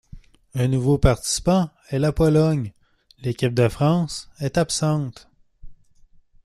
[0.55, 2.73] Un nouveau participant est la Pologne,
[3.19, 5.29] l'équipe de France est absente.